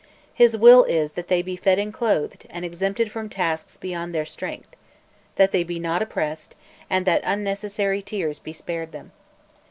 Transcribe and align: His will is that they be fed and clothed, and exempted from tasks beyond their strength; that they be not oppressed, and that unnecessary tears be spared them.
His 0.33 0.57
will 0.57 0.83
is 0.85 1.11
that 1.11 1.27
they 1.27 1.43
be 1.43 1.55
fed 1.55 1.77
and 1.77 1.93
clothed, 1.93 2.47
and 2.49 2.65
exempted 2.65 3.11
from 3.11 3.29
tasks 3.29 3.77
beyond 3.77 4.15
their 4.15 4.25
strength; 4.25 4.75
that 5.35 5.51
they 5.51 5.63
be 5.63 5.77
not 5.77 6.01
oppressed, 6.01 6.55
and 6.89 7.05
that 7.05 7.21
unnecessary 7.23 8.01
tears 8.01 8.39
be 8.39 8.51
spared 8.51 8.93
them. 8.93 9.11